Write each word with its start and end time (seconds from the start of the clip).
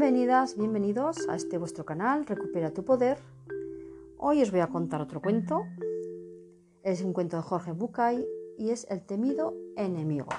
Bienvenidas, 0.00 0.56
bienvenidos 0.56 1.28
a 1.28 1.36
este 1.36 1.58
vuestro 1.58 1.84
canal 1.84 2.24
Recupera 2.24 2.72
tu 2.72 2.86
Poder. 2.86 3.18
Hoy 4.16 4.40
os 4.40 4.50
voy 4.50 4.60
a 4.60 4.68
contar 4.68 5.02
otro 5.02 5.20
cuento. 5.20 5.66
Es 6.82 7.02
un 7.02 7.12
cuento 7.12 7.36
de 7.36 7.42
Jorge 7.42 7.72
Bucay 7.72 8.26
y 8.56 8.70
es 8.70 8.86
El 8.88 9.04
temido 9.04 9.52
enemigo. 9.76 10.30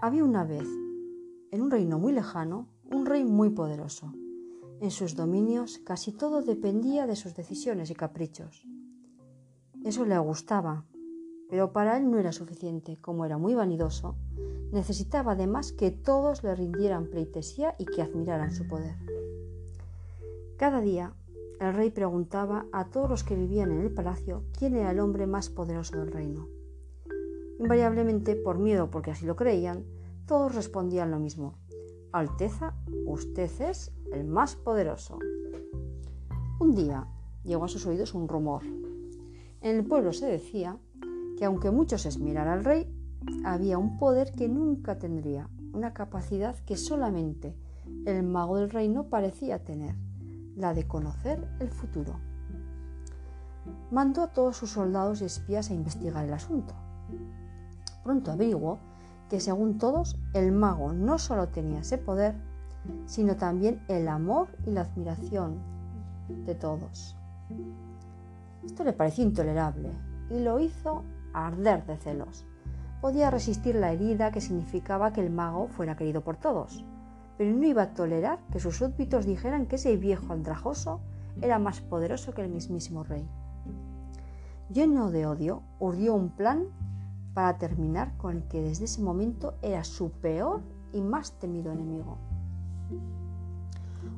Había 0.00 0.22
una 0.22 0.44
vez, 0.44 0.68
en 1.50 1.62
un 1.62 1.72
reino 1.72 1.98
muy 1.98 2.12
lejano, 2.12 2.68
un 2.88 3.04
rey 3.04 3.24
muy 3.24 3.50
poderoso. 3.50 4.12
En 4.80 4.92
sus 4.92 5.16
dominios 5.16 5.78
casi 5.78 6.12
todo 6.12 6.42
dependía 6.42 7.08
de 7.08 7.16
sus 7.16 7.34
decisiones 7.34 7.90
y 7.90 7.96
caprichos. 7.96 8.64
Eso 9.84 10.04
le 10.04 10.16
gustaba, 10.16 10.84
pero 11.48 11.72
para 11.72 11.96
él 11.96 12.08
no 12.08 12.18
era 12.18 12.30
suficiente. 12.30 12.98
Como 13.00 13.24
era 13.24 13.36
muy 13.36 13.56
vanidoso, 13.56 14.14
necesitaba 14.72 15.32
además 15.32 15.72
que 15.72 15.90
todos 15.90 16.42
le 16.42 16.54
rindieran 16.54 17.06
pleitesía 17.06 17.74
y 17.78 17.86
que 17.86 18.02
admiraran 18.02 18.52
su 18.52 18.66
poder. 18.66 18.96
Cada 20.56 20.80
día 20.80 21.14
el 21.60 21.74
rey 21.74 21.90
preguntaba 21.90 22.66
a 22.72 22.88
todos 22.88 23.10
los 23.10 23.24
que 23.24 23.36
vivían 23.36 23.70
en 23.70 23.80
el 23.80 23.92
palacio 23.92 24.44
quién 24.58 24.76
era 24.76 24.90
el 24.90 25.00
hombre 25.00 25.26
más 25.26 25.50
poderoso 25.50 25.98
del 25.98 26.10
reino. 26.10 26.48
Invariablemente, 27.58 28.36
por 28.36 28.58
miedo 28.58 28.90
porque 28.90 29.10
así 29.10 29.26
lo 29.26 29.36
creían, 29.36 29.84
todos 30.26 30.54
respondían 30.54 31.10
lo 31.10 31.18
mismo. 31.18 31.58
Alteza, 32.12 32.74
usted 33.04 33.50
es 33.60 33.92
el 34.12 34.24
más 34.24 34.56
poderoso. 34.56 35.18
Un 36.58 36.74
día 36.74 37.06
llegó 37.44 37.64
a 37.64 37.68
sus 37.68 37.86
oídos 37.86 38.14
un 38.14 38.28
rumor. 38.28 38.62
En 39.60 39.76
el 39.76 39.84
pueblo 39.84 40.12
se 40.12 40.26
decía 40.26 40.78
que 41.36 41.44
aunque 41.44 41.70
muchos 41.70 42.06
esmiraran 42.06 42.58
al 42.58 42.64
rey, 42.64 42.99
había 43.44 43.78
un 43.78 43.98
poder 43.98 44.32
que 44.32 44.48
nunca 44.48 44.98
tendría, 44.98 45.48
una 45.72 45.92
capacidad 45.92 46.56
que 46.66 46.76
solamente 46.76 47.54
el 48.06 48.22
mago 48.22 48.56
del 48.56 48.70
reino 48.70 49.04
parecía 49.04 49.64
tener, 49.64 49.94
la 50.56 50.74
de 50.74 50.86
conocer 50.86 51.46
el 51.60 51.70
futuro. 51.70 52.18
Mandó 53.90 54.22
a 54.22 54.32
todos 54.32 54.56
sus 54.56 54.70
soldados 54.70 55.20
y 55.20 55.24
espías 55.24 55.70
a 55.70 55.74
investigar 55.74 56.24
el 56.24 56.32
asunto. 56.32 56.74
Pronto 58.04 58.32
averiguó 58.32 58.78
que 59.28 59.40
según 59.40 59.78
todos, 59.78 60.18
el 60.34 60.52
mago 60.52 60.92
no 60.92 61.18
solo 61.18 61.48
tenía 61.48 61.80
ese 61.80 61.98
poder, 61.98 62.34
sino 63.06 63.36
también 63.36 63.82
el 63.88 64.08
amor 64.08 64.48
y 64.66 64.70
la 64.70 64.82
admiración 64.82 65.58
de 66.46 66.54
todos. 66.54 67.16
Esto 68.64 68.84
le 68.84 68.92
pareció 68.92 69.24
intolerable 69.24 69.90
y 70.30 70.40
lo 70.40 70.58
hizo 70.58 71.04
arder 71.32 71.86
de 71.86 71.96
celos. 71.96 72.44
Podía 73.00 73.30
resistir 73.30 73.76
la 73.76 73.92
herida 73.92 74.30
que 74.30 74.42
significaba 74.42 75.12
que 75.12 75.22
el 75.22 75.30
mago 75.30 75.68
fuera 75.68 75.96
querido 75.96 76.20
por 76.20 76.36
todos, 76.36 76.84
pero 77.38 77.54
no 77.54 77.64
iba 77.64 77.82
a 77.82 77.94
tolerar 77.94 78.38
que 78.52 78.60
sus 78.60 78.76
súbditos 78.76 79.24
dijeran 79.24 79.66
que 79.66 79.76
ese 79.76 79.96
viejo 79.96 80.32
andrajoso 80.34 81.00
era 81.40 81.58
más 81.58 81.80
poderoso 81.80 82.34
que 82.34 82.42
el 82.42 82.50
mismísimo 82.50 83.02
rey. 83.02 83.26
Lleno 84.70 85.10
de 85.10 85.26
odio, 85.26 85.62
urdió 85.78 86.14
un 86.14 86.28
plan 86.28 86.66
para 87.32 87.56
terminar 87.56 88.16
con 88.18 88.36
el 88.36 88.42
que 88.44 88.60
desde 88.60 88.84
ese 88.84 89.00
momento 89.00 89.54
era 89.62 89.82
su 89.84 90.10
peor 90.10 90.60
y 90.92 91.00
más 91.00 91.32
temido 91.32 91.72
enemigo. 91.72 92.18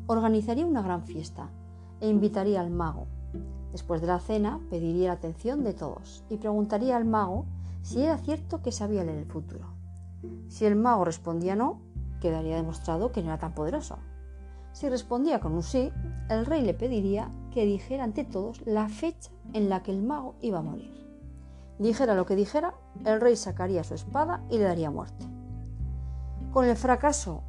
Organizaría 0.09 0.67
una 0.67 0.83
gran 0.83 1.05
fiesta 1.05 1.49
e 2.01 2.09
invitaría 2.09 2.61
al 2.61 2.71
mago. 2.71 3.07
Después 3.73 4.01
de 4.01 4.07
la 4.07 4.21
cena 4.21 4.61
pediría 4.71 5.09
la 5.09 5.15
atención 5.15 5.65
de 5.65 5.73
todos 5.73 6.25
y 6.29 6.37
preguntaría 6.37 6.97
al 6.97 7.07
mago 7.07 7.47
si 7.83 8.03
era 8.03 8.19
cierto 8.19 8.63
que 8.63 8.71
sabía 8.71 9.03
leer 9.03 9.19
el 9.19 9.27
futuro. 9.27 9.67
Si 10.49 10.67
el 10.67 10.77
mago 10.77 11.05
respondía 11.05 11.57
no, 11.57 11.81
quedaría 12.21 12.57
demostrado 12.57 13.11
que 13.11 13.23
no 13.23 13.29
era 13.29 13.39
tan 13.39 13.55
poderoso. 13.55 13.99
Si 14.73 14.89
respondía 14.89 15.41
con 15.41 15.53
un 15.53 15.63
sí, 15.63 15.91
el 16.29 16.47
rey 16.47 16.63
le 16.63 16.75
pediría 16.75 17.31
que 17.53 17.67
dijera 17.67 18.05
ante 18.05 18.25
todos 18.25 18.65
la 18.67 18.89
fecha 18.89 19.31
en 19.53 19.69
la 19.69 19.83
que 19.83 19.91
el 19.91 20.03
mago 20.03 20.35
iba 20.41 20.61
a 20.61 20.63
morir. 20.63 21.03
Dijera 21.79 22.15
lo 22.15 22.27
que 22.27 22.37
dijera, 22.37 22.75
el 23.05 23.21
rey 23.21 23.37
sacaría 23.37 23.85
su 23.85 23.95
espada 23.95 24.45
y 24.51 24.59
le 24.59 24.65
daría 24.65 24.91
muerte. 24.91 25.27
Con 26.53 26.67
el 26.67 26.77
fracaso 26.77 27.43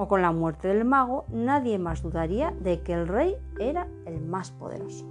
o 0.00 0.06
con 0.06 0.22
la 0.22 0.30
muerte 0.30 0.68
del 0.68 0.84
mago, 0.84 1.24
nadie 1.28 1.76
más 1.76 2.02
dudaría 2.02 2.52
de 2.52 2.82
que 2.82 2.92
el 2.92 3.08
rey 3.08 3.36
era 3.58 3.88
el 4.06 4.20
más 4.20 4.52
poderoso. 4.52 5.04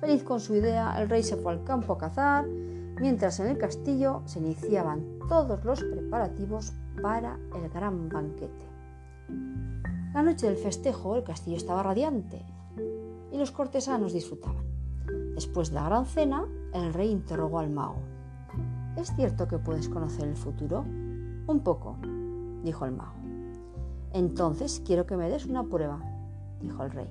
Feliz 0.00 0.22
con 0.22 0.38
su 0.38 0.54
idea, 0.54 1.00
el 1.00 1.08
rey 1.08 1.22
se 1.22 1.36
fue 1.36 1.52
al 1.52 1.64
campo 1.64 1.94
a 1.94 1.98
cazar, 1.98 2.46
mientras 2.46 3.40
en 3.40 3.46
el 3.46 3.56
castillo 3.56 4.20
se 4.26 4.40
iniciaban 4.40 5.02
todos 5.30 5.64
los 5.64 5.82
preparativos 5.82 6.74
para 7.00 7.38
el 7.54 7.70
gran 7.70 8.10
banquete. 8.10 8.66
La 10.12 10.22
noche 10.22 10.46
del 10.46 10.58
festejo 10.58 11.16
el 11.16 11.24
castillo 11.24 11.56
estaba 11.56 11.82
radiante 11.82 12.44
y 13.32 13.38
los 13.38 13.50
cortesanos 13.50 14.12
disfrutaban. 14.12 14.66
Después 15.34 15.70
de 15.70 15.76
la 15.76 15.86
gran 15.86 16.04
cena, 16.04 16.44
el 16.74 16.92
rey 16.92 17.10
interrogó 17.10 17.60
al 17.60 17.70
mago. 17.70 18.02
¿Es 18.96 19.10
cierto 19.16 19.48
que 19.48 19.58
puedes 19.58 19.88
conocer 19.88 20.28
el 20.28 20.36
futuro? 20.36 20.80
Un 20.80 21.60
poco, 21.64 21.96
dijo 22.62 22.84
el 22.84 22.92
mago. 22.92 23.21
Entonces 24.14 24.82
quiero 24.84 25.06
que 25.06 25.16
me 25.16 25.30
des 25.30 25.46
una 25.46 25.64
prueba, 25.64 26.00
dijo 26.60 26.82
el 26.84 26.90
rey. 26.90 27.08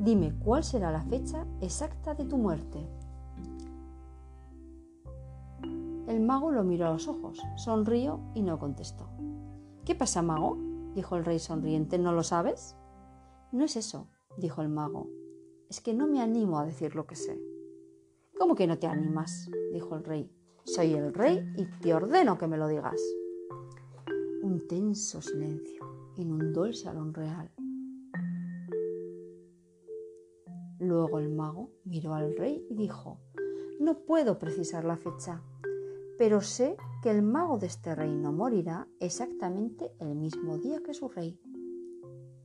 Dime 0.00 0.34
cuál 0.44 0.64
será 0.64 0.90
la 0.90 1.02
fecha 1.02 1.46
exacta 1.60 2.14
de 2.14 2.24
tu 2.24 2.36
muerte. 2.36 2.84
El 6.08 6.20
mago 6.20 6.50
lo 6.50 6.64
miró 6.64 6.86
a 6.86 6.92
los 6.92 7.08
ojos, 7.08 7.40
sonrió 7.56 8.20
y 8.34 8.42
no 8.42 8.58
contestó. 8.58 9.08
¿Qué 9.84 9.94
pasa, 9.94 10.22
mago? 10.22 10.58
dijo 10.94 11.16
el 11.16 11.24
rey 11.24 11.38
sonriente. 11.38 11.98
¿No 11.98 12.12
lo 12.12 12.22
sabes? 12.22 12.76
No 13.52 13.64
es 13.64 13.76
eso, 13.76 14.08
dijo 14.36 14.62
el 14.62 14.68
mago. 14.68 15.08
Es 15.68 15.80
que 15.80 15.94
no 15.94 16.06
me 16.06 16.20
animo 16.20 16.58
a 16.58 16.64
decir 16.64 16.94
lo 16.96 17.06
que 17.06 17.16
sé. 17.16 17.40
¿Cómo 18.38 18.54
que 18.54 18.66
no 18.66 18.78
te 18.78 18.86
animas? 18.86 19.48
dijo 19.72 19.94
el 19.94 20.04
rey. 20.04 20.30
Soy 20.64 20.94
el 20.94 21.14
rey 21.14 21.40
y 21.56 21.66
te 21.80 21.94
ordeno 21.94 22.38
que 22.38 22.48
me 22.48 22.56
lo 22.56 22.66
digas. 22.66 23.00
Un 24.42 24.66
tenso 24.66 25.22
silencio 25.22 25.95
inundó 26.22 26.64
el 26.64 26.74
salón 26.74 27.14
real. 27.14 27.50
Luego 30.78 31.18
el 31.18 31.30
mago 31.30 31.70
miró 31.84 32.14
al 32.14 32.36
rey 32.36 32.66
y 32.68 32.74
dijo, 32.74 33.18
no 33.80 33.98
puedo 34.04 34.38
precisar 34.38 34.84
la 34.84 34.96
fecha, 34.96 35.42
pero 36.18 36.40
sé 36.40 36.76
que 37.02 37.10
el 37.10 37.22
mago 37.22 37.58
de 37.58 37.66
este 37.66 37.94
reino 37.94 38.32
morirá 38.32 38.88
exactamente 39.00 39.92
el 40.00 40.14
mismo 40.14 40.58
día 40.58 40.82
que 40.82 40.94
su 40.94 41.08
rey. 41.08 41.40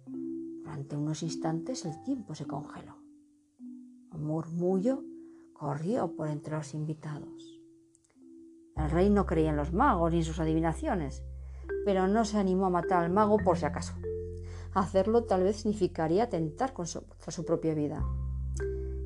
Durante 0.07 0.95
unos 0.95 1.23
instantes 1.23 1.85
el 1.85 2.01
tiempo 2.03 2.35
se 2.35 2.45
congeló. 2.45 2.95
Un 4.13 4.25
murmullo 4.25 5.03
corrió 5.53 6.15
por 6.15 6.27
entre 6.27 6.55
los 6.55 6.73
invitados. 6.73 7.61
El 8.75 8.89
rey 8.89 9.09
no 9.09 9.25
creía 9.25 9.51
en 9.51 9.57
los 9.57 9.73
magos 9.73 10.11
ni 10.11 10.19
en 10.19 10.23
sus 10.23 10.39
adivinaciones, 10.39 11.23
pero 11.85 12.07
no 12.07 12.25
se 12.25 12.37
animó 12.37 12.67
a 12.67 12.69
matar 12.69 13.03
al 13.03 13.11
mago 13.11 13.37
por 13.37 13.57
si 13.57 13.65
acaso. 13.65 13.93
Hacerlo 14.73 15.23
tal 15.23 15.43
vez 15.43 15.57
significaría 15.57 16.23
atentar 16.23 16.73
contra 16.73 17.01
su 17.27 17.45
propia 17.45 17.73
vida. 17.73 18.05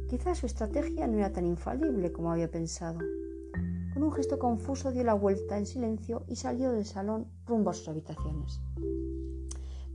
Quizás 0.10 0.38
su 0.38 0.46
estrategia 0.46 1.08
no 1.08 1.18
era 1.18 1.34
tan 1.34 1.46
infalible 1.46 2.12
como 2.12 2.32
había 2.32 2.52
pensado. 2.52 3.00
Con 3.94 4.04
un 4.04 4.12
gesto 4.12 4.38
confuso 4.38 4.92
dio 4.92 5.04
la 5.04 5.14
vuelta 5.14 5.58
en 5.58 5.66
silencio 5.66 6.24
y 6.28 6.36
salió 6.36 6.72
del 6.72 6.86
salón 6.86 7.28
rumbo 7.48 7.72
a 7.72 7.74
sus 7.74 7.88
habitaciones. 7.88 8.62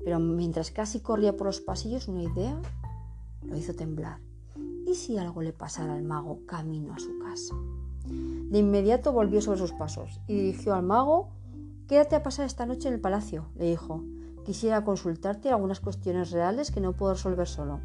Pero 0.02 0.18
mientras 0.18 0.70
casi 0.70 1.00
corría 1.00 1.36
por 1.36 1.46
los 1.46 1.60
pasillos, 1.60 2.08
una 2.08 2.22
idea 2.22 2.60
lo 3.42 3.56
hizo 3.56 3.74
temblar. 3.74 4.18
¿Y 4.86 4.94
si 4.94 5.18
algo 5.18 5.42
le 5.42 5.52
pasara 5.52 5.94
al 5.94 6.02
mago 6.02 6.40
camino 6.46 6.94
a 6.94 6.98
su 6.98 7.18
casa? 7.18 7.54
De 8.06 8.58
inmediato 8.58 9.12
volvió 9.12 9.40
sobre 9.40 9.58
sus 9.58 9.72
pasos 9.72 10.20
y 10.26 10.34
dirigió 10.34 10.74
al 10.74 10.82
mago 10.82 11.28
Quédate 11.90 12.14
a 12.14 12.22
pasar 12.22 12.46
esta 12.46 12.66
noche 12.66 12.86
en 12.86 12.94
el 12.94 13.00
palacio, 13.00 13.46
le 13.56 13.64
dijo. 13.64 14.04
Quisiera 14.44 14.84
consultarte 14.84 15.50
algunas 15.50 15.80
cuestiones 15.80 16.30
reales 16.30 16.70
que 16.70 16.80
no 16.80 16.92
puedo 16.92 17.14
resolver 17.14 17.48
solo. 17.48 17.80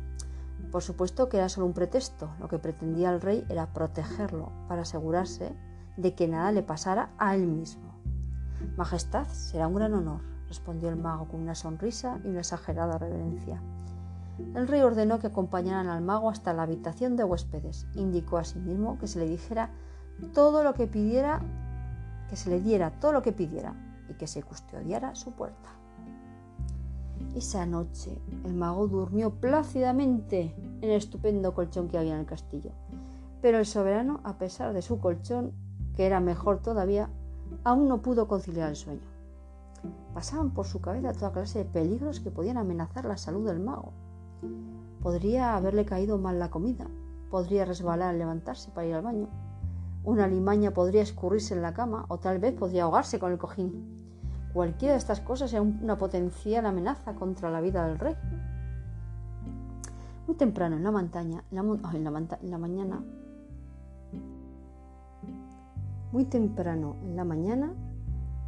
Por 0.72 0.84
supuesto 0.84 1.28
que 1.28 1.38
era 1.38 1.50
solo 1.50 1.66
un 1.66 1.74
pretexto. 1.74 2.30
Lo 2.40 2.48
que 2.48 2.60
pretendía 2.60 3.10
el 3.10 3.20
rey 3.20 3.44
era 3.50 3.74
protegerlo 3.74 4.52
para 4.68 4.84
asegurarse 4.84 5.56
de 5.98 6.14
que 6.14 6.28
nada 6.28 6.52
le 6.52 6.62
pasara 6.62 7.16
a 7.18 7.34
él 7.34 7.48
mismo. 7.48 7.96
Majestad, 8.78 9.26
será 9.26 9.68
un 9.68 9.74
gran 9.74 9.96
honor, 9.96 10.22
respondió 10.50 10.90
el 10.90 10.98
mago 10.98 11.28
con 11.28 11.42
una 11.42 11.56
sonrisa 11.56 12.20
y 12.24 12.28
una 12.28 12.42
exagerada 12.42 13.00
reverencia. 13.00 13.60
El 14.54 14.68
rey 14.68 14.82
ordenó 14.82 15.18
que 15.18 15.28
acompañaran 15.28 15.88
al 15.88 16.04
mago 16.04 16.30
hasta 16.30 16.54
la 16.54 16.62
habitación 16.62 17.16
de 17.16 17.24
huéspedes. 17.24 17.88
Indicó 17.96 18.38
asimismo 18.38 19.00
que 19.00 19.08
se 19.08 19.18
le 19.18 19.28
dijera 19.28 19.72
todo 20.36 20.64
lo 20.64 20.76
que 20.76 20.86
pidiera, 20.86 21.42
que 22.30 22.36
se 22.36 22.52
le 22.52 22.62
diera 22.62 22.92
todo 23.00 23.12
lo 23.12 23.24
que 23.24 23.32
pidiera 23.32 23.74
y 24.10 24.14
que 24.14 24.28
se 24.28 24.44
custodiara 24.44 25.16
su 25.16 25.32
puerta. 25.32 25.70
Esa 27.36 27.66
noche 27.66 28.18
el 28.46 28.54
mago 28.54 28.88
durmió 28.88 29.30
plácidamente 29.30 30.56
en 30.82 30.90
el 30.90 30.98
estupendo 30.98 31.54
colchón 31.54 31.90
que 31.90 31.98
había 31.98 32.14
en 32.14 32.22
el 32.22 32.26
castillo. 32.26 32.72
Pero 33.42 33.60
el 33.60 33.66
soberano, 33.66 34.22
a 34.24 34.38
pesar 34.38 34.74
de 34.74 34.82
su 34.82 35.00
colchón, 35.00 35.52
que 35.96 36.06
era 36.06 36.20
mejor 36.20 36.62
todavía, 36.62 37.10
aún 37.64 37.88
no 37.88 38.02
pudo 38.02 38.28
conciliar 38.28 38.70
el 38.70 38.76
sueño. 38.76 39.08
Pasaban 40.14 40.52
por 40.52 40.66
su 40.66 40.82
cabeza 40.82 41.14
toda 41.14 41.34
clase 41.34 41.60
de 41.60 41.66
peligros 41.66 42.20
que 42.20 42.32
podían 42.32 42.58
amenazar 42.58 43.06
la 43.06 43.18
salud 43.18 43.46
del 43.46 43.60
mago. 43.60 43.92
Podría 45.02 45.56
haberle 45.56 45.86
caído 45.86 46.18
mal 46.18 46.40
la 46.40 46.50
comida, 46.50 46.88
podría 47.30 47.66
resbalar 47.66 48.10
al 48.10 48.18
levantarse 48.18 48.72
para 48.72 48.88
ir 48.88 48.96
al 48.96 49.04
baño, 49.04 49.28
una 50.06 50.28
limaña 50.28 50.72
podría 50.72 51.02
escurrirse 51.02 51.56
en 51.56 51.62
la 51.62 51.74
cama 51.74 52.06
o 52.08 52.20
tal 52.20 52.40
vez 52.40 52.54
podría 52.54 52.84
ahogarse 52.84 53.20
con 53.20 53.32
el 53.32 53.38
cojín. 53.38 54.06
Cualquiera 54.54 54.94
de 54.94 55.00
estas 55.00 55.20
cosas 55.20 55.52
era 55.52 55.62
una 55.62 55.98
potencial 55.98 56.66
amenaza 56.66 57.16
contra 57.16 57.50
la 57.50 57.60
vida 57.60 57.88
del 57.88 58.00
rey. 58.00 58.16
Muy 60.28 60.38
temprano 60.38 60.78
en 60.78 60.84
la 60.84 60.92
montaña, 60.92 61.44
en 61.52 61.58
la, 61.58 62.58
mañana, 62.58 63.04
muy 66.12 66.26
temprano 66.26 66.96
en 67.04 67.16
la 67.16 67.26
mañana, 67.26 67.74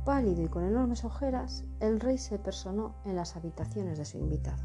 pálido 0.05 0.43
y 0.43 0.47
con 0.47 0.63
enormes 0.63 1.03
ojeras, 1.03 1.65
el 1.79 1.99
rey 1.99 2.17
se 2.17 2.39
personó 2.39 2.95
en 3.03 3.15
las 3.15 3.35
habitaciones 3.35 3.97
de 3.97 4.05
su 4.05 4.17
invitado. 4.17 4.63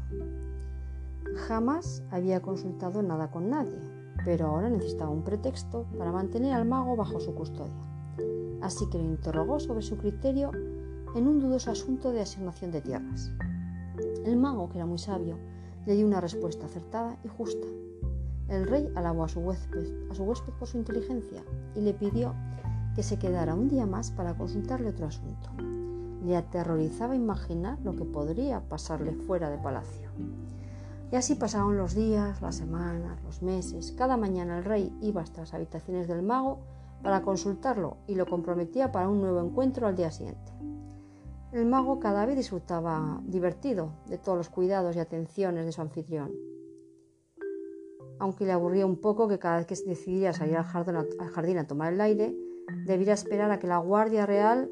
Jamás 1.47 2.03
había 2.11 2.41
consultado 2.41 3.03
nada 3.03 3.29
con 3.29 3.49
nadie, 3.49 3.79
pero 4.25 4.47
ahora 4.47 4.69
necesitaba 4.69 5.11
un 5.11 5.23
pretexto 5.23 5.85
para 5.97 6.11
mantener 6.11 6.53
al 6.53 6.65
mago 6.65 6.95
bajo 6.95 7.19
su 7.19 7.33
custodia. 7.33 7.73
Así 8.61 8.89
que 8.89 8.97
lo 8.97 9.03
interrogó 9.03 9.59
sobre 9.59 9.81
su 9.81 9.97
criterio 9.97 10.51
en 11.15 11.27
un 11.27 11.39
dudoso 11.39 11.71
asunto 11.71 12.11
de 12.11 12.21
asignación 12.21 12.71
de 12.71 12.81
tierras. 12.81 13.31
El 14.25 14.37
mago, 14.37 14.69
que 14.69 14.77
era 14.77 14.85
muy 14.85 14.97
sabio, 14.97 15.37
le 15.85 15.95
dio 15.95 16.07
una 16.07 16.21
respuesta 16.21 16.65
acertada 16.65 17.17
y 17.23 17.27
justa. 17.27 17.67
El 18.47 18.67
rey 18.67 18.89
alabó 18.95 19.25
a 19.25 19.29
su 19.29 19.39
huésped, 19.41 20.07
por 20.57 20.67
su 20.67 20.77
inteligencia 20.77 21.43
y 21.75 21.81
le 21.81 21.93
pidió 21.93 22.33
que 22.95 23.03
se 23.03 23.17
quedara 23.17 23.55
un 23.55 23.67
día 23.67 23.85
más 23.85 24.11
para 24.11 24.35
consultarle 24.35 24.89
otro 24.89 25.07
asunto. 25.07 25.49
Le 26.23 26.37
aterrorizaba 26.37 27.15
imaginar 27.15 27.79
lo 27.83 27.95
que 27.95 28.05
podría 28.05 28.61
pasarle 28.61 29.13
fuera 29.13 29.49
de 29.49 29.57
palacio. 29.57 30.09
Y 31.13 31.15
así 31.15 31.35
pasaron 31.35 31.77
los 31.77 31.93
días, 31.93 32.41
las 32.41 32.55
semanas, 32.55 33.21
los 33.23 33.43
meses. 33.43 33.91
Cada 33.91 34.17
mañana 34.17 34.57
el 34.57 34.63
rey 34.63 34.91
iba 34.99 35.21
hasta 35.21 35.41
las 35.41 35.53
habitaciones 35.53 36.07
del 36.07 36.23
mago 36.23 36.61
para 37.03 37.21
consultarlo 37.21 37.97
y 38.07 38.15
lo 38.15 38.25
comprometía 38.25 38.91
para 38.91 39.07
un 39.07 39.21
nuevo 39.21 39.39
encuentro 39.39 39.85
al 39.85 39.95
día 39.95 40.09
siguiente. 40.09 40.51
El 41.51 41.67
mago 41.67 41.99
cada 41.99 42.25
vez 42.25 42.35
disfrutaba 42.35 43.21
divertido 43.25 43.91
de 44.07 44.17
todos 44.17 44.39
los 44.39 44.49
cuidados 44.49 44.95
y 44.95 44.99
atenciones 45.01 45.67
de 45.67 45.71
su 45.71 45.81
anfitrión. 45.81 46.31
Aunque 48.17 48.45
le 48.45 48.51
aburría 48.51 48.87
un 48.87 48.99
poco 48.99 49.27
que 49.27 49.37
cada 49.37 49.57
vez 49.57 49.67
que 49.67 49.75
decidía 49.85 50.33
salir 50.33 50.57
al 50.57 50.63
jardín, 50.63 50.95
al 50.95 51.29
jardín 51.29 51.59
a 51.59 51.67
tomar 51.67 51.93
el 51.93 52.01
aire, 52.01 52.35
debiera 52.87 53.13
esperar 53.13 53.51
a 53.51 53.59
que 53.59 53.67
la 53.67 53.77
Guardia 53.77 54.25
Real 54.25 54.67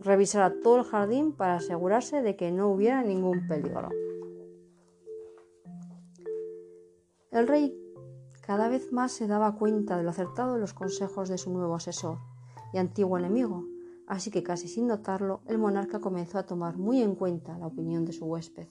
revisara 0.00 0.52
todo 0.60 0.78
el 0.78 0.84
jardín 0.84 1.30
para 1.32 1.54
asegurarse 1.54 2.22
de 2.22 2.34
que 2.34 2.50
no 2.50 2.68
hubiera 2.70 3.04
ningún 3.04 3.46
peligro. 3.46 3.90
El 7.30 7.46
rey 7.46 7.80
cada 8.42 8.68
vez 8.68 8.90
más 8.90 9.12
se 9.12 9.28
daba 9.28 9.54
cuenta 9.54 9.96
de 9.96 10.02
lo 10.02 10.10
acertado 10.10 10.54
de 10.54 10.60
los 10.60 10.74
consejos 10.74 11.28
de 11.28 11.38
su 11.38 11.52
nuevo 11.52 11.76
asesor 11.76 12.18
y 12.72 12.78
antiguo 12.78 13.18
enemigo, 13.18 13.64
así 14.08 14.32
que 14.32 14.42
casi 14.42 14.66
sin 14.66 14.88
notarlo, 14.88 15.40
el 15.46 15.56
monarca 15.56 16.00
comenzó 16.00 16.38
a 16.38 16.46
tomar 16.46 16.76
muy 16.76 17.00
en 17.00 17.14
cuenta 17.14 17.56
la 17.56 17.68
opinión 17.68 18.04
de 18.04 18.12
su 18.12 18.26
huésped. 18.26 18.66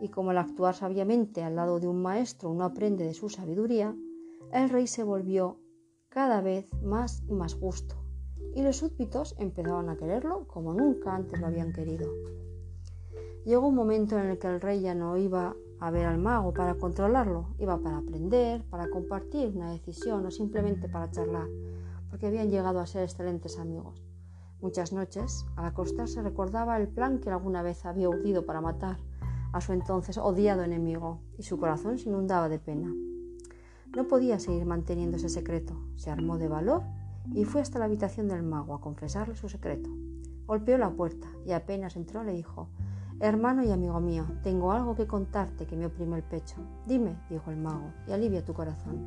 Y 0.00 0.08
como 0.08 0.30
al 0.30 0.38
actuar 0.38 0.74
sabiamente 0.74 1.44
al 1.44 1.54
lado 1.54 1.78
de 1.78 1.86
un 1.86 2.02
maestro 2.02 2.50
uno 2.50 2.64
aprende 2.64 3.04
de 3.04 3.14
su 3.14 3.28
sabiduría, 3.28 3.94
el 4.52 4.68
rey 4.68 4.88
se 4.88 5.04
volvió 5.04 5.60
cada 6.08 6.40
vez 6.40 6.68
más 6.82 7.22
y 7.28 7.34
más 7.34 7.54
justo, 7.54 7.94
y 8.56 8.62
los 8.62 8.78
súbditos 8.78 9.36
empezaban 9.38 9.88
a 9.88 9.96
quererlo 9.96 10.48
como 10.48 10.74
nunca 10.74 11.14
antes 11.14 11.38
lo 11.38 11.46
habían 11.46 11.72
querido. 11.72 12.10
Llegó 13.44 13.68
un 13.68 13.76
momento 13.76 14.18
en 14.18 14.26
el 14.26 14.38
que 14.40 14.48
el 14.48 14.60
rey 14.60 14.80
ya 14.80 14.96
no 14.96 15.16
iba 15.16 15.54
a 15.82 15.90
ver 15.90 16.06
al 16.06 16.16
mago 16.16 16.54
para 16.54 16.76
controlarlo, 16.76 17.48
iba 17.58 17.76
para 17.78 17.98
aprender, 17.98 18.62
para 18.70 18.88
compartir 18.88 19.50
una 19.56 19.72
decisión 19.72 20.24
o 20.24 20.30
simplemente 20.30 20.88
para 20.88 21.10
charlar, 21.10 21.48
porque 22.08 22.28
habían 22.28 22.50
llegado 22.50 22.78
a 22.78 22.86
ser 22.86 23.02
excelentes 23.02 23.58
amigos. 23.58 24.00
Muchas 24.60 24.92
noches, 24.92 25.44
al 25.56 25.64
acostarse, 25.64 26.22
recordaba 26.22 26.76
el 26.76 26.86
plan 26.86 27.18
que 27.18 27.30
alguna 27.30 27.62
vez 27.62 27.84
había 27.84 28.08
urdido 28.08 28.46
para 28.46 28.60
matar 28.60 28.98
a 29.52 29.60
su 29.60 29.72
entonces 29.72 30.18
odiado 30.18 30.62
enemigo, 30.62 31.18
y 31.36 31.42
su 31.42 31.58
corazón 31.58 31.98
se 31.98 32.08
inundaba 32.08 32.48
de 32.48 32.60
pena. 32.60 32.94
No 33.96 34.06
podía 34.06 34.38
seguir 34.38 34.64
manteniendo 34.64 35.16
ese 35.16 35.28
secreto. 35.28 35.74
Se 35.96 36.12
armó 36.12 36.38
de 36.38 36.46
valor 36.46 36.82
y 37.34 37.44
fue 37.44 37.60
hasta 37.60 37.80
la 37.80 37.86
habitación 37.86 38.28
del 38.28 38.44
mago 38.44 38.74
a 38.74 38.80
confesarle 38.80 39.34
su 39.34 39.48
secreto. 39.48 39.90
Golpeó 40.46 40.78
la 40.78 40.90
puerta 40.90 41.26
y 41.44 41.50
apenas 41.50 41.96
entró 41.96 42.22
le 42.22 42.34
dijo 42.34 42.68
Hermano 43.22 43.62
y 43.62 43.70
amigo 43.70 44.00
mío, 44.00 44.26
tengo 44.42 44.72
algo 44.72 44.96
que 44.96 45.06
contarte 45.06 45.64
que 45.64 45.76
me 45.76 45.86
oprime 45.86 46.16
el 46.16 46.24
pecho. 46.24 46.56
Dime, 46.88 47.14
dijo 47.30 47.52
el 47.52 47.56
mago, 47.56 47.92
y 48.08 48.10
alivia 48.10 48.44
tu 48.44 48.52
corazón. 48.52 49.06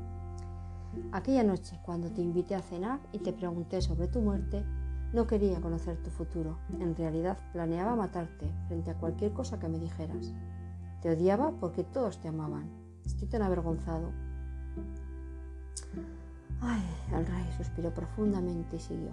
Aquella 1.12 1.44
noche, 1.44 1.82
cuando 1.84 2.10
te 2.10 2.22
invité 2.22 2.56
a 2.56 2.62
cenar 2.62 3.02
y 3.12 3.20
te 3.20 3.34
pregunté 3.34 3.82
sobre 3.82 4.08
tu 4.08 4.22
muerte, 4.22 4.64
no 5.12 5.28
quería 5.28 5.60
conocer 5.60 6.02
tu 6.02 6.12
futuro. 6.12 6.60
En 6.80 6.96
realidad 6.96 7.38
planeaba 7.52 7.98
matarte 7.98 8.50
frente 8.70 8.92
a 8.92 8.98
cualquier 8.98 9.34
cosa 9.34 9.60
que 9.60 9.68
me 9.68 9.80
dijeras. 9.80 10.32
Te 11.02 11.10
odiaba 11.10 11.52
porque 11.60 11.84
todos 11.84 12.22
te 12.22 12.30
amaban. 12.30 12.70
Estoy 13.06 13.28
tan 13.28 13.42
avergonzado. 13.42 14.12
Ay, 16.62 16.86
el 17.12 17.26
rey 17.26 17.52
suspiró 17.58 17.94
profundamente 17.94 18.78
y 18.78 18.80
siguió. 18.80 19.12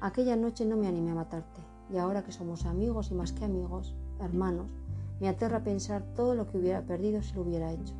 Aquella 0.00 0.34
noche 0.34 0.66
no 0.66 0.76
me 0.76 0.88
animé 0.88 1.12
a 1.12 1.14
matarte, 1.14 1.60
y 1.92 1.98
ahora 1.98 2.24
que 2.24 2.32
somos 2.32 2.66
amigos 2.66 3.12
y 3.12 3.14
más 3.14 3.30
que 3.32 3.44
amigos, 3.44 3.94
hermanos, 4.22 4.70
me 5.20 5.28
aterra 5.28 5.62
pensar 5.62 6.02
todo 6.14 6.34
lo 6.34 6.50
que 6.50 6.58
hubiera 6.58 6.82
perdido 6.82 7.22
si 7.22 7.34
lo 7.34 7.42
hubiera 7.42 7.72
hecho. 7.72 7.94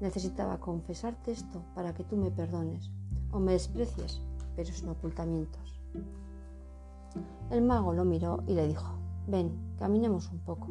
Necesitaba 0.00 0.58
confesarte 0.58 1.32
esto 1.32 1.62
para 1.74 1.94
que 1.94 2.04
tú 2.04 2.16
me 2.16 2.30
perdones 2.30 2.90
o 3.30 3.38
me 3.38 3.52
desprecies, 3.52 4.20
pero 4.56 4.72
sin 4.72 4.88
ocultamientos. 4.88 5.80
El 7.50 7.62
mago 7.62 7.92
lo 7.92 8.04
miró 8.04 8.42
y 8.46 8.54
le 8.54 8.66
dijo, 8.66 8.94
ven, 9.28 9.52
caminemos 9.78 10.30
un 10.30 10.38
poco. 10.38 10.68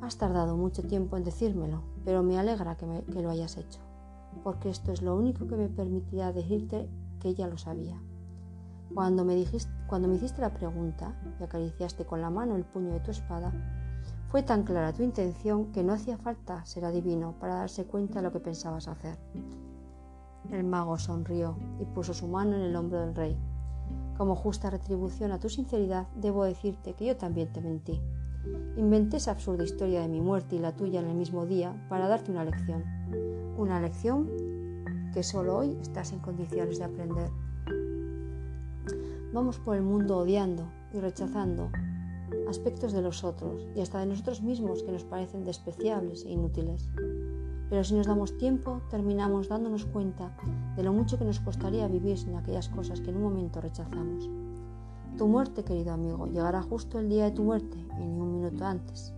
Has 0.00 0.16
tardado 0.16 0.56
mucho 0.56 0.82
tiempo 0.82 1.16
en 1.16 1.24
decírmelo, 1.24 1.82
pero 2.04 2.22
me 2.22 2.38
alegra 2.38 2.76
que, 2.76 2.86
que 3.12 3.22
lo 3.22 3.30
hayas 3.30 3.56
hecho, 3.56 3.80
porque 4.42 4.70
esto 4.70 4.92
es 4.92 5.02
lo 5.02 5.16
único 5.16 5.46
que 5.46 5.56
me 5.56 5.68
permitirá 5.68 6.32
decirte 6.32 6.88
que 7.20 7.34
ya 7.34 7.46
lo 7.46 7.58
sabía. 7.58 8.00
Cuando 8.94 9.24
me, 9.24 9.34
dijiste, 9.34 9.71
cuando 9.92 10.08
me 10.08 10.14
hiciste 10.14 10.40
la 10.40 10.54
pregunta 10.54 11.14
y 11.38 11.44
acariciaste 11.44 12.06
con 12.06 12.22
la 12.22 12.30
mano 12.30 12.56
el 12.56 12.64
puño 12.64 12.94
de 12.94 13.00
tu 13.00 13.10
espada, 13.10 13.52
fue 14.30 14.42
tan 14.42 14.62
clara 14.62 14.94
tu 14.94 15.02
intención 15.02 15.70
que 15.70 15.84
no 15.84 15.92
hacía 15.92 16.16
falta 16.16 16.64
ser 16.64 16.86
adivino 16.86 17.34
para 17.38 17.56
darse 17.56 17.84
cuenta 17.84 18.20
de 18.20 18.22
lo 18.22 18.32
que 18.32 18.40
pensabas 18.40 18.88
hacer. 18.88 19.18
El 20.50 20.64
mago 20.64 20.96
sonrió 20.96 21.58
y 21.78 21.84
puso 21.84 22.14
su 22.14 22.26
mano 22.26 22.56
en 22.56 22.62
el 22.62 22.74
hombro 22.74 23.00
del 23.00 23.14
rey. 23.14 23.36
Como 24.16 24.34
justa 24.34 24.70
retribución 24.70 25.30
a 25.30 25.38
tu 25.38 25.50
sinceridad, 25.50 26.08
debo 26.16 26.44
decirte 26.44 26.94
que 26.94 27.04
yo 27.04 27.18
también 27.18 27.52
te 27.52 27.60
mentí. 27.60 28.00
Inventé 28.78 29.18
esa 29.18 29.32
absurda 29.32 29.62
historia 29.62 30.00
de 30.00 30.08
mi 30.08 30.22
muerte 30.22 30.56
y 30.56 30.58
la 30.58 30.74
tuya 30.74 31.00
en 31.00 31.10
el 31.10 31.16
mismo 31.16 31.44
día 31.44 31.76
para 31.90 32.08
darte 32.08 32.30
una 32.30 32.46
lección. 32.46 32.82
Una 33.58 33.78
lección 33.78 34.26
que 35.12 35.22
solo 35.22 35.58
hoy 35.58 35.76
estás 35.82 36.12
en 36.12 36.20
condiciones 36.20 36.78
de 36.78 36.84
aprender. 36.86 37.41
Vamos 39.32 39.58
por 39.58 39.76
el 39.76 39.82
mundo 39.82 40.18
odiando 40.18 40.70
y 40.92 41.00
rechazando 41.00 41.70
aspectos 42.48 42.92
de 42.92 43.00
los 43.00 43.24
otros 43.24 43.66
y 43.74 43.80
hasta 43.80 43.98
de 43.98 44.06
nosotros 44.06 44.42
mismos 44.42 44.82
que 44.82 44.92
nos 44.92 45.04
parecen 45.04 45.44
despreciables 45.44 46.26
e 46.26 46.32
inútiles. 46.32 46.90
Pero 47.70 47.82
si 47.82 47.94
nos 47.94 48.06
damos 48.06 48.36
tiempo, 48.36 48.82
terminamos 48.90 49.48
dándonos 49.48 49.86
cuenta 49.86 50.36
de 50.76 50.82
lo 50.82 50.92
mucho 50.92 51.18
que 51.18 51.24
nos 51.24 51.40
costaría 51.40 51.88
vivir 51.88 52.18
sin 52.18 52.34
aquellas 52.36 52.68
cosas 52.68 53.00
que 53.00 53.08
en 53.08 53.16
un 53.16 53.22
momento 53.22 53.62
rechazamos. 53.62 54.28
Tu 55.16 55.26
muerte, 55.26 55.64
querido 55.64 55.92
amigo, 55.92 56.26
llegará 56.26 56.62
justo 56.62 56.98
el 56.98 57.08
día 57.08 57.24
de 57.24 57.30
tu 57.30 57.42
muerte 57.42 57.78
y 57.98 58.04
ni 58.04 58.20
un 58.20 58.34
minuto 58.34 58.66
antes. 58.66 59.14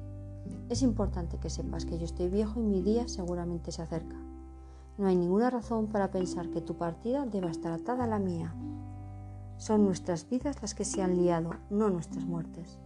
Es 0.68 0.82
importante 0.82 1.38
que 1.38 1.50
sepas 1.50 1.86
que 1.86 1.98
yo 1.98 2.04
estoy 2.04 2.28
viejo 2.28 2.60
y 2.60 2.64
mi 2.64 2.82
día 2.82 3.08
seguramente 3.08 3.72
se 3.72 3.82
acerca. 3.82 4.16
No 4.96 5.08
hay 5.08 5.16
ninguna 5.16 5.50
razón 5.50 5.88
para 5.88 6.12
pensar 6.12 6.50
que 6.50 6.60
tu 6.60 6.76
partida 6.76 7.26
deba 7.26 7.50
estar 7.50 7.72
atada 7.72 8.04
a 8.04 8.06
la 8.06 8.20
mía. 8.20 8.54
Son 9.56 9.84
nuestras 9.84 10.28
vidas 10.28 10.60
las 10.60 10.74
que 10.74 10.84
se 10.84 11.02
han 11.02 11.16
liado, 11.16 11.50
no 11.70 11.88
nuestras 11.88 12.24
muertes. 12.24 12.78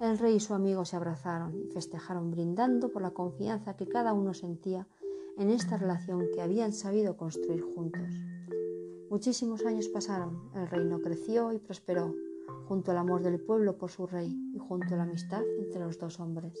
El 0.00 0.18
rey 0.18 0.36
y 0.36 0.40
su 0.40 0.54
amigo 0.54 0.84
se 0.84 0.96
abrazaron 0.96 1.54
y 1.56 1.66
festejaron 1.68 2.30
brindando 2.30 2.90
por 2.90 3.02
la 3.02 3.12
confianza 3.12 3.76
que 3.76 3.88
cada 3.88 4.12
uno 4.12 4.34
sentía 4.34 4.86
en 5.38 5.50
esta 5.50 5.76
relación 5.76 6.26
que 6.32 6.42
habían 6.42 6.72
sabido 6.72 7.16
construir 7.16 7.62
juntos. 7.62 8.12
Muchísimos 9.10 9.64
años 9.64 9.88
pasaron, 9.88 10.50
el 10.54 10.68
reino 10.68 11.00
creció 11.00 11.52
y 11.52 11.58
prosperó, 11.58 12.14
junto 12.68 12.90
al 12.90 12.98
amor 12.98 13.22
del 13.22 13.40
pueblo 13.40 13.78
por 13.78 13.90
su 13.90 14.06
rey 14.06 14.36
y 14.54 14.58
junto 14.58 14.94
a 14.94 14.96
la 14.96 15.04
amistad 15.04 15.42
entre 15.58 15.80
los 15.80 15.98
dos 15.98 16.20
hombres. 16.20 16.58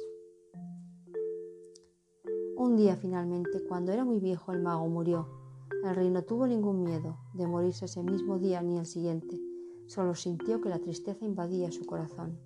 Un 2.56 2.76
día 2.76 2.96
finalmente, 2.96 3.62
cuando 3.68 3.92
era 3.92 4.04
muy 4.04 4.20
viejo, 4.20 4.52
el 4.52 4.60
mago 4.60 4.86
murió 4.88 5.43
el 5.84 5.94
rey 5.94 6.10
no 6.10 6.22
tuvo 6.22 6.46
ningún 6.46 6.82
miedo 6.82 7.18
de 7.34 7.46
morirse 7.46 7.84
ese 7.84 8.02
mismo 8.02 8.38
día 8.38 8.62
ni 8.62 8.78
el 8.78 8.86
siguiente, 8.86 9.40
Solo 9.86 10.14
sintió 10.14 10.60
que 10.60 10.70
la 10.70 10.78
tristeza 10.78 11.24
invadía 11.24 11.70
su 11.70 11.84
corazón. 11.84 12.38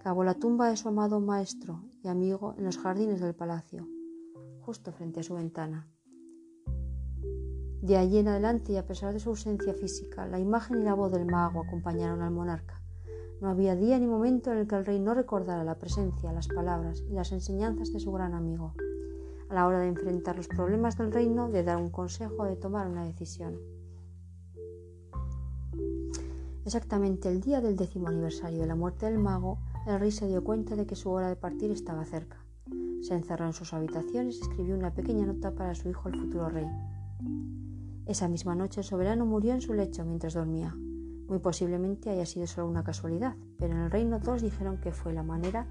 Cavó 0.00 0.24
la 0.24 0.34
tumba 0.34 0.68
de 0.68 0.76
su 0.76 0.88
amado 0.88 1.20
maestro 1.20 1.84
y 2.02 2.08
amigo 2.08 2.54
en 2.58 2.64
los 2.64 2.76
jardines 2.76 3.20
del 3.20 3.34
palacio, 3.34 3.86
justo 4.62 4.92
frente 4.92 5.20
a 5.20 5.22
su 5.22 5.34
ventana. 5.34 5.88
De 7.82 7.96
allí 7.96 8.18
en 8.18 8.28
adelante 8.28 8.72
y 8.72 8.76
a 8.76 8.86
pesar 8.86 9.12
de 9.12 9.20
su 9.20 9.30
ausencia 9.30 9.74
física, 9.74 10.26
la 10.26 10.40
imagen 10.40 10.80
y 10.80 10.84
la 10.84 10.94
voz 10.94 11.12
del 11.12 11.26
mago 11.26 11.62
acompañaron 11.62 12.22
al 12.22 12.32
monarca. 12.32 12.82
No 13.40 13.48
había 13.48 13.76
día 13.76 13.98
ni 13.98 14.06
momento 14.06 14.52
en 14.52 14.58
el 14.58 14.68
que 14.68 14.76
el 14.76 14.84
rey 14.84 15.00
no 15.00 15.14
recordara 15.14 15.64
la 15.64 15.78
presencia, 15.78 16.32
las 16.32 16.48
palabras 16.48 17.02
y 17.08 17.12
las 17.12 17.32
enseñanzas 17.32 17.92
de 17.92 18.00
su 18.00 18.12
gran 18.12 18.34
amigo, 18.34 18.74
a 19.52 19.54
la 19.54 19.66
hora 19.66 19.80
de 19.80 19.88
enfrentar 19.88 20.34
los 20.34 20.48
problemas 20.48 20.96
del 20.96 21.12
reino, 21.12 21.50
de 21.50 21.62
dar 21.62 21.76
un 21.76 21.90
consejo, 21.90 22.44
de 22.46 22.56
tomar 22.56 22.88
una 22.88 23.04
decisión. 23.04 23.58
Exactamente 26.64 27.28
el 27.28 27.42
día 27.42 27.60
del 27.60 27.76
décimo 27.76 28.08
aniversario 28.08 28.60
de 28.60 28.66
la 28.66 28.74
muerte 28.74 29.04
del 29.04 29.18
mago, 29.18 29.58
el 29.86 30.00
rey 30.00 30.10
se 30.10 30.26
dio 30.26 30.42
cuenta 30.42 30.74
de 30.74 30.86
que 30.86 30.96
su 30.96 31.10
hora 31.10 31.28
de 31.28 31.36
partir 31.36 31.70
estaba 31.70 32.06
cerca. 32.06 32.38
Se 33.02 33.12
encerró 33.14 33.44
en 33.44 33.52
sus 33.52 33.74
habitaciones 33.74 34.38
y 34.38 34.40
escribió 34.40 34.74
una 34.74 34.94
pequeña 34.94 35.26
nota 35.26 35.54
para 35.54 35.74
su 35.74 35.90
hijo, 35.90 36.08
el 36.08 36.18
futuro 36.18 36.48
rey. 36.48 36.66
Esa 38.06 38.28
misma 38.28 38.54
noche 38.54 38.80
el 38.80 38.86
soberano 38.86 39.26
murió 39.26 39.52
en 39.52 39.60
su 39.60 39.74
lecho 39.74 40.06
mientras 40.06 40.32
dormía. 40.32 40.74
Muy 40.74 41.40
posiblemente 41.40 42.08
haya 42.08 42.24
sido 42.24 42.46
solo 42.46 42.68
una 42.68 42.84
casualidad, 42.84 43.36
pero 43.58 43.74
en 43.74 43.80
el 43.80 43.90
reino 43.90 44.18
todos 44.18 44.40
dijeron 44.40 44.78
que 44.80 44.92
fue 44.92 45.12
la 45.12 45.22
manera 45.22 45.66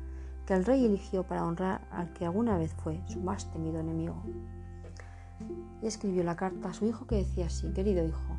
que 0.52 0.58
el 0.58 0.66
rey 0.66 0.84
eligió 0.84 1.24
para 1.24 1.46
honrar 1.46 1.88
al 1.92 2.12
que 2.12 2.26
alguna 2.26 2.58
vez 2.58 2.74
fue 2.74 3.02
su 3.08 3.22
más 3.22 3.50
temido 3.54 3.80
enemigo. 3.80 4.22
Y 5.82 5.88
escribió 5.88 6.26
la 6.26 6.36
carta 6.36 6.68
a 6.72 6.74
su 6.74 6.86
hijo 6.86 7.08
que 7.08 7.16
decía 7.16 7.46
así, 7.46 7.72
querido 7.72 8.06
hijo, 8.06 8.36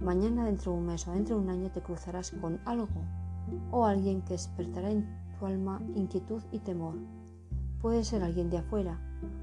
mañana 0.00 0.44
dentro 0.44 0.70
de 0.70 0.78
un 0.78 0.86
mes 0.86 1.08
o 1.08 1.12
dentro 1.12 1.34
de 1.34 1.42
un 1.42 1.50
año 1.50 1.72
te 1.72 1.80
cruzarás 1.80 2.30
con 2.40 2.60
algo 2.66 2.86
o 3.72 3.84
alguien 3.84 4.22
que 4.22 4.34
despertará 4.34 4.92
en 4.92 5.08
tu 5.36 5.44
alma 5.44 5.82
inquietud 5.96 6.40
y 6.52 6.60
temor. 6.60 6.94
Puede 7.82 8.04
ser 8.04 8.22
alguien 8.22 8.48
de 8.48 8.58
afuera 8.58 9.00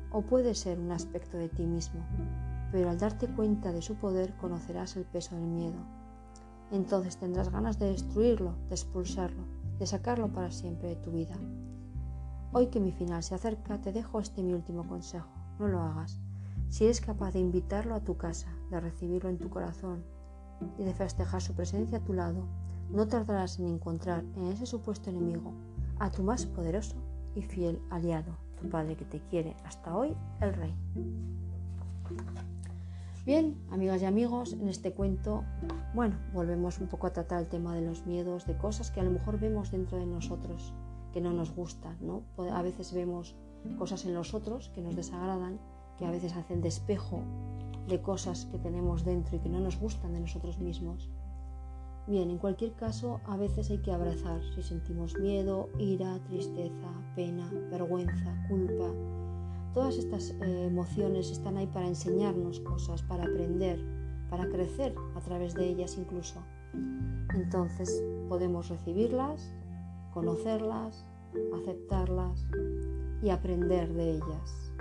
o 0.09 0.21
puede 0.21 0.55
ser 0.55 0.79
un 0.79 0.93
aspecto 0.93 1.35
de 1.35 1.49
ti 1.49 1.65
mismo, 1.65 2.05
pero 2.71 2.89
al 2.89 2.99
darte 2.99 3.27
cuenta 3.27 3.73
de 3.73 3.81
su 3.81 3.95
poder 3.95 4.33
conocerás 4.37 4.95
el 4.95 5.03
peso 5.03 5.35
del 5.35 5.47
miedo. 5.47 5.83
Entonces 6.71 7.17
tendrás 7.17 7.51
ganas 7.51 7.79
de 7.79 7.87
destruirlo, 7.87 8.55
de 8.69 8.75
expulsarlo, 8.75 9.43
de 9.77 9.87
sacarlo 9.87 10.31
para 10.31 10.51
siempre 10.51 10.87
de 10.87 10.95
tu 10.95 11.11
vida. 11.11 11.35
Hoy 12.55 12.67
que 12.67 12.79
mi 12.79 12.91
final 12.91 13.23
se 13.23 13.33
acerca, 13.33 13.81
te 13.81 13.91
dejo 13.91 14.19
este 14.19 14.43
mi 14.43 14.53
último 14.53 14.87
consejo. 14.87 15.27
No 15.57 15.67
lo 15.67 15.81
hagas. 15.81 16.19
Si 16.69 16.83
eres 16.83 17.01
capaz 17.01 17.31
de 17.31 17.39
invitarlo 17.39 17.95
a 17.95 18.03
tu 18.03 18.15
casa, 18.15 18.47
de 18.69 18.79
recibirlo 18.79 19.31
en 19.31 19.39
tu 19.39 19.49
corazón 19.49 20.03
y 20.77 20.83
de 20.83 20.93
festejar 20.93 21.41
su 21.41 21.55
presencia 21.55 21.97
a 21.97 22.03
tu 22.03 22.13
lado, 22.13 22.45
no 22.91 23.07
tardarás 23.07 23.57
en 23.57 23.65
encontrar 23.65 24.23
en 24.35 24.49
ese 24.49 24.67
supuesto 24.67 25.09
enemigo 25.09 25.51
a 25.97 26.11
tu 26.11 26.21
más 26.21 26.45
poderoso 26.45 26.95
y 27.33 27.41
fiel 27.41 27.81
aliado, 27.89 28.37
tu 28.61 28.69
Padre 28.69 28.95
que 28.97 29.05
te 29.05 29.19
quiere 29.19 29.57
hasta 29.65 29.97
hoy, 29.97 30.15
el 30.39 30.53
Rey. 30.53 30.75
Bien, 33.25 33.57
amigas 33.71 34.03
y 34.03 34.05
amigos, 34.05 34.53
en 34.53 34.67
este 34.67 34.93
cuento, 34.93 35.43
bueno, 35.95 36.17
volvemos 36.35 36.77
un 36.79 36.87
poco 36.87 37.07
a 37.07 37.13
tratar 37.13 37.39
el 37.39 37.47
tema 37.47 37.73
de 37.73 37.81
los 37.81 38.05
miedos, 38.05 38.45
de 38.45 38.55
cosas 38.55 38.91
que 38.91 38.99
a 38.99 39.03
lo 39.03 39.09
mejor 39.09 39.39
vemos 39.39 39.71
dentro 39.71 39.97
de 39.97 40.05
nosotros 40.05 40.71
que 41.13 41.21
no 41.21 41.31
nos 41.31 41.55
gustan, 41.55 41.97
¿no? 42.01 42.23
A 42.51 42.61
veces 42.61 42.93
vemos 42.93 43.35
cosas 43.77 44.05
en 44.05 44.13
los 44.13 44.33
otros 44.33 44.69
que 44.69 44.81
nos 44.81 44.95
desagradan, 44.95 45.59
que 45.97 46.05
a 46.05 46.11
veces 46.11 46.35
hacen 46.35 46.61
despejo 46.61 47.21
de 47.87 48.01
cosas 48.01 48.45
que 48.45 48.57
tenemos 48.57 49.05
dentro 49.05 49.37
y 49.37 49.39
que 49.39 49.49
no 49.49 49.59
nos 49.59 49.79
gustan 49.79 50.13
de 50.13 50.19
nosotros 50.19 50.59
mismos. 50.59 51.09
Bien, 52.07 52.29
en 52.29 52.37
cualquier 52.37 52.73
caso, 52.73 53.21
a 53.25 53.37
veces 53.37 53.69
hay 53.69 53.77
que 53.77 53.91
abrazar 53.91 54.41
si 54.55 54.63
sentimos 54.63 55.17
miedo, 55.17 55.69
ira, 55.79 56.19
tristeza, 56.25 56.91
pena, 57.15 57.49
vergüenza, 57.69 58.35
culpa, 58.49 58.91
Todas 59.73 59.97
estas 59.97 60.29
eh, 60.29 60.67
emociones 60.67 61.31
están 61.31 61.57
ahí 61.57 61.65
para 61.65 61.87
enseñarnos 61.87 62.59
cosas, 62.59 63.01
para 63.01 63.23
aprender, 63.23 63.79
para 64.29 64.47
crecer 64.47 64.93
a 65.15 65.19
través 65.21 65.55
de 65.55 65.67
ellas 65.67 65.97
incluso. 65.97 66.43
Entonces 67.33 68.03
podemos 68.29 68.69
recibirlas, 68.69 69.51
conocerlas, 70.13 71.05
aceptarlas 71.55 72.45
y 73.21 73.29
aprender 73.29 73.91
de 73.93 74.11
ellas. 74.11 74.71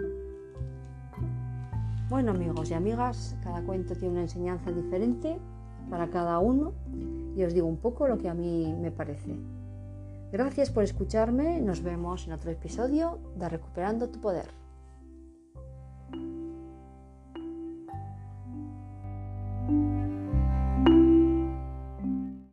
Bueno 2.08 2.32
amigos 2.32 2.70
y 2.70 2.74
amigas, 2.74 3.36
cada 3.42 3.62
cuento 3.64 3.94
tiene 3.94 4.12
una 4.12 4.22
enseñanza 4.22 4.70
diferente 4.70 5.38
para 5.88 6.10
cada 6.10 6.38
uno 6.38 6.72
y 7.34 7.42
os 7.42 7.54
digo 7.54 7.66
un 7.66 7.78
poco 7.78 8.06
lo 8.06 8.18
que 8.18 8.28
a 8.28 8.34
mí 8.34 8.74
me 8.78 8.90
parece. 8.90 9.34
Gracias 10.30 10.70
por 10.70 10.84
escucharme, 10.84 11.60
nos 11.60 11.82
vemos 11.82 12.26
en 12.26 12.32
otro 12.32 12.50
episodio 12.50 13.18
de 13.36 13.48
Recuperando 13.48 14.08
tu 14.08 14.20
Poder. 14.20 14.61